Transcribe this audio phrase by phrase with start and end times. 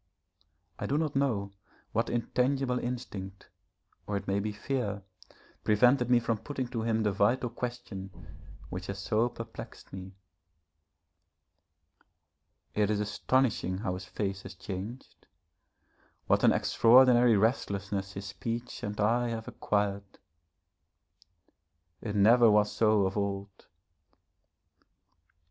[0.79, 1.51] I do not know
[1.91, 3.49] what intangible instinct,
[4.07, 5.03] or it may be fear,
[5.63, 8.09] prevented me from putting to him the vital question
[8.69, 10.13] which has so perplexed me.
[12.73, 15.27] It is astonishing how his face has changed,
[16.25, 20.17] what an extraordinary restlessness his speech and eye have acquired.
[22.01, 23.67] It never was so of old.